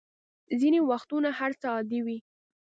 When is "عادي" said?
1.75-1.99